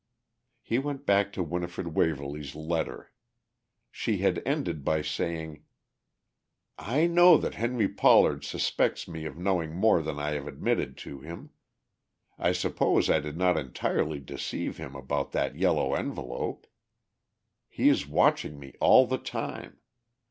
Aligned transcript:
He 0.63 0.79
went 0.79 1.05
back 1.05 1.31
to 1.33 1.43
Winifred 1.43 1.89
Waverly's 1.89 2.55
letter. 2.55 3.11
She 3.91 4.17
had 4.17 4.41
ended 4.47 4.83
by 4.83 5.03
saying, 5.03 5.63
"I 6.75 7.05
know 7.05 7.37
that 7.37 7.53
Henry 7.53 7.87
Pollard 7.87 8.43
suspects 8.43 9.07
me 9.07 9.25
of 9.25 9.37
knowing 9.37 9.75
more 9.75 10.01
than 10.01 10.17
I 10.17 10.31
have 10.31 10.47
admitted 10.47 10.97
to 11.05 11.19
him; 11.19 11.51
I 12.39 12.51
suppose 12.51 13.11
I 13.11 13.19
did 13.19 13.37
not 13.37 13.57
entirely 13.57 14.19
deceive 14.19 14.77
him 14.77 14.95
about 14.95 15.33
that 15.33 15.55
yellow 15.55 15.93
envelope. 15.93 16.65
He 17.69 17.87
is 17.87 18.07
watching 18.07 18.59
me 18.59 18.73
all 18.79 19.05
the 19.05 19.19
time. 19.19 19.81